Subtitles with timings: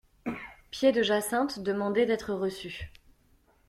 [0.71, 2.91] Pied-de-Jacinthe demandait d'être reçu.